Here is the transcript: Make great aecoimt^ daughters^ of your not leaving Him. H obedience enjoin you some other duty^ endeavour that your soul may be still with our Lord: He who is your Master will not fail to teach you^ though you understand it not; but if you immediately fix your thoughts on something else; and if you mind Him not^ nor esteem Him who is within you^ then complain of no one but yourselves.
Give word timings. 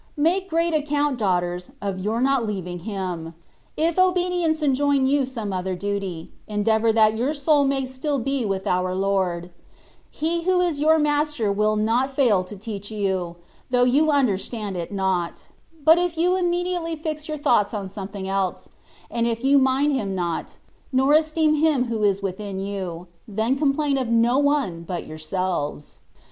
Make 0.17 0.49
great 0.49 0.73
aecoimt^ 0.73 1.17
daughters^ 1.19 1.69
of 1.79 1.99
your 1.99 2.21
not 2.21 2.43
leaving 2.43 2.79
Him. 2.79 3.35
H 3.77 3.99
obedience 3.99 4.63
enjoin 4.63 5.05
you 5.05 5.27
some 5.27 5.53
other 5.53 5.77
duty^ 5.77 6.29
endeavour 6.47 6.91
that 6.91 7.15
your 7.15 7.35
soul 7.35 7.65
may 7.65 7.81
be 7.81 7.85
still 7.87 8.17
with 8.17 8.65
our 8.65 8.95
Lord: 8.95 9.51
He 10.09 10.41
who 10.45 10.59
is 10.59 10.79
your 10.79 10.97
Master 10.97 11.51
will 11.51 11.75
not 11.75 12.09
fail 12.09 12.43
to 12.45 12.57
teach 12.57 12.87
you^ 12.89 13.35
though 13.69 13.83
you 13.83 14.09
understand 14.09 14.75
it 14.75 14.91
not; 14.91 15.49
but 15.83 15.99
if 15.99 16.17
you 16.17 16.35
immediately 16.35 16.95
fix 16.95 17.27
your 17.27 17.37
thoughts 17.37 17.71
on 17.71 17.87
something 17.87 18.27
else; 18.27 18.69
and 19.11 19.27
if 19.27 19.43
you 19.43 19.59
mind 19.59 19.91
Him 19.91 20.15
not^ 20.15 20.57
nor 20.91 21.13
esteem 21.13 21.53
Him 21.53 21.83
who 21.89 22.01
is 22.01 22.23
within 22.23 22.57
you^ 22.57 23.05
then 23.27 23.55
complain 23.55 23.99
of 23.99 24.07
no 24.09 24.39
one 24.39 24.81
but 24.81 25.05
yourselves. 25.05 25.99